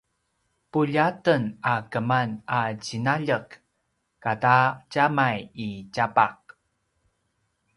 [0.71, 1.43] puljaten
[1.73, 3.47] a keman a tjinaljek
[4.31, 4.57] ata
[4.91, 6.39] djamai i tjapaq